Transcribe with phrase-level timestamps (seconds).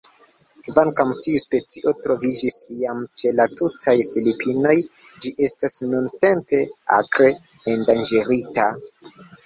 [0.67, 6.67] Kvankam tiu specio troviĝis iam ĉe la tutaj Filipinoj, ĝi estas nuntempe
[7.01, 7.33] akre
[7.77, 8.71] endanĝerita.